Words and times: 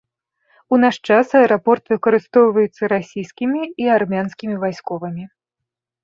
У 0.75 0.77
наш 0.83 0.95
час 1.09 1.27
аэрапорт 1.39 1.83
выкарыстоўваецца 1.93 2.89
расійскімі 2.93 3.61
і 3.83 3.91
армянскімі 3.97 4.55
вайсковымі. 4.63 5.23